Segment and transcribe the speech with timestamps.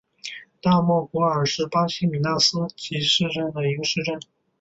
[0.63, 4.19] 大莫古尔是巴西米纳斯吉拉斯州的一个市镇。